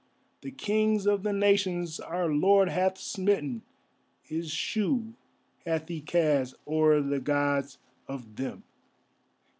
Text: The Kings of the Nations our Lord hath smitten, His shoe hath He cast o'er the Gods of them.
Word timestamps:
The 0.41 0.49
Kings 0.49 1.05
of 1.05 1.21
the 1.21 1.31
Nations 1.31 1.99
our 1.99 2.27
Lord 2.27 2.69
hath 2.69 2.97
smitten, 2.97 3.61
His 4.23 4.49
shoe 4.49 5.13
hath 5.63 5.89
He 5.89 6.01
cast 6.01 6.55
o'er 6.67 7.01
the 7.01 7.19
Gods 7.19 7.77
of 8.07 8.35
them. 8.35 8.63